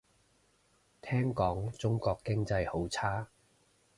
[1.03, 3.27] 聽講中國經濟好差